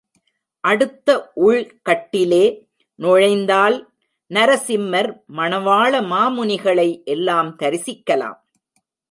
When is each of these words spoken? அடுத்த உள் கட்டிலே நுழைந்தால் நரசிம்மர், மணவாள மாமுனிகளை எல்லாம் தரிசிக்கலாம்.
அடுத்த 0.63 1.31
உள் 1.33 1.59
கட்டிலே 1.81 2.45
நுழைந்தால் 2.99 3.77
நரசிம்மர், 4.31 5.11
மணவாள 5.37 6.01
மாமுனிகளை 6.11 6.89
எல்லாம் 7.03 7.51
தரிசிக்கலாம். 7.59 8.37